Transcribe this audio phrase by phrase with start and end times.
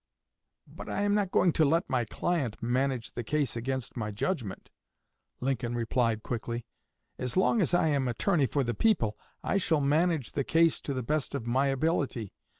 [0.65, 4.71] "But I am not going to let my client manage the case against my judgment,"
[5.39, 6.65] Lincoln replied quickly.
[7.19, 10.95] "As long as I am attorney for the people I shall manage the case to
[10.95, 12.33] the best of my ability.